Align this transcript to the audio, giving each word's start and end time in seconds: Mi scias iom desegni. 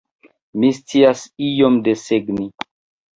Mi 0.61 0.69
scias 0.77 1.21
iom 1.49 1.77
desegni. 1.89 2.47